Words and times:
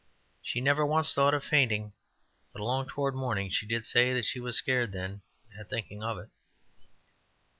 She 0.41 0.61
never 0.61 0.83
once 0.83 1.13
thought 1.13 1.35
of 1.35 1.43
fainting; 1.43 1.93
but 2.53 2.59
along 2.63 2.87
toward 2.87 3.13
morning 3.13 3.51
she 3.51 3.67
did 3.67 3.85
say 3.85 4.15
that 4.15 4.25
she 4.25 4.39
was 4.39 4.57
scared 4.57 4.93
then 4.93 5.21
at 5.59 5.69
thinking 5.69 6.01
of 6.01 6.17
it. 6.17 6.31